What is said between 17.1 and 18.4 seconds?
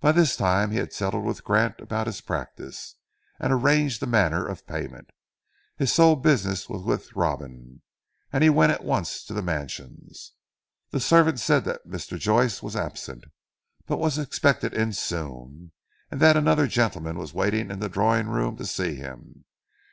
was waiting in the drawing